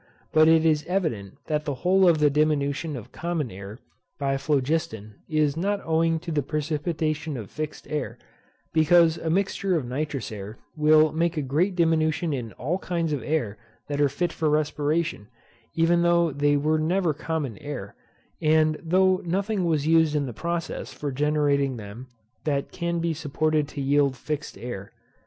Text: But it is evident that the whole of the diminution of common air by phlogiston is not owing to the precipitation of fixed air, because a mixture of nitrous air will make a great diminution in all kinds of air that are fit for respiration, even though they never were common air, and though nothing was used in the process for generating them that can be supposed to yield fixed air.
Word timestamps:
But 0.33 0.47
it 0.47 0.65
is 0.65 0.83
evident 0.87 1.35
that 1.45 1.65
the 1.65 1.75
whole 1.85 2.07
of 2.07 2.17
the 2.17 2.31
diminution 2.31 2.97
of 2.97 3.11
common 3.11 3.51
air 3.51 3.77
by 4.17 4.35
phlogiston 4.35 5.13
is 5.29 5.55
not 5.55 5.79
owing 5.85 6.17
to 6.21 6.31
the 6.31 6.41
precipitation 6.41 7.37
of 7.37 7.51
fixed 7.51 7.85
air, 7.87 8.17
because 8.73 9.17
a 9.19 9.29
mixture 9.29 9.75
of 9.75 9.85
nitrous 9.85 10.31
air 10.31 10.57
will 10.75 11.11
make 11.11 11.37
a 11.37 11.43
great 11.43 11.75
diminution 11.75 12.33
in 12.33 12.51
all 12.53 12.79
kinds 12.79 13.13
of 13.13 13.21
air 13.21 13.59
that 13.89 14.01
are 14.01 14.09
fit 14.09 14.33
for 14.33 14.49
respiration, 14.49 15.27
even 15.75 16.01
though 16.01 16.31
they 16.31 16.55
never 16.55 17.09
were 17.09 17.13
common 17.13 17.59
air, 17.59 17.93
and 18.41 18.79
though 18.83 19.17
nothing 19.17 19.65
was 19.65 19.85
used 19.85 20.15
in 20.15 20.25
the 20.25 20.33
process 20.33 20.91
for 20.91 21.11
generating 21.11 21.77
them 21.77 22.07
that 22.43 22.71
can 22.71 22.97
be 22.97 23.13
supposed 23.13 23.67
to 23.69 23.79
yield 23.81 24.17
fixed 24.17 24.57
air. 24.57 24.91